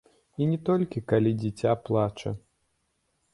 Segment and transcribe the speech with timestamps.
[0.37, 2.35] І не толькі калі дзіця плача.